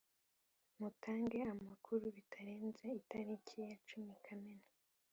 [0.79, 4.67] Mutange amakuru bitarenze itariki ya cumi kamena.